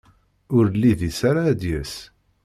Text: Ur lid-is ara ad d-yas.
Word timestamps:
Ur 0.55 0.65
lid-is 0.81 1.19
ara 1.29 1.41
ad 1.51 1.57
d-yas. 1.59 1.93